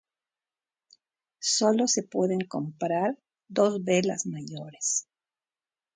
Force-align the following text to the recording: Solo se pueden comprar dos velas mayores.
Solo 1.37 1.87
se 1.87 2.01
pueden 2.01 2.39
comprar 2.47 3.19
dos 3.47 3.83
velas 3.83 4.25
mayores. 4.25 5.05